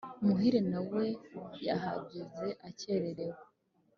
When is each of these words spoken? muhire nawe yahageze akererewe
muhire 0.25 0.59
nawe 0.71 1.03
yahageze 1.67 2.47
akererewe 2.67 3.39